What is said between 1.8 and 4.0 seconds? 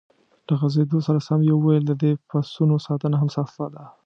د دې پسونو ساتنه هم سخته ده.